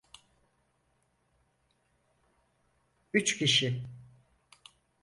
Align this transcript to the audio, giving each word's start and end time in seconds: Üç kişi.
Üç 3.13 3.37
kişi. 3.37 3.83